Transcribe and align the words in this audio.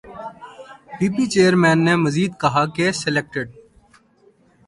پی 0.95 1.07
P 1.13 1.23
chairman 1.33 1.77
نے 1.85 1.93
مزید 2.03 2.31
کہا 2.41 2.63
کہ 2.75 2.85
سلیکٹڈ 3.01 3.47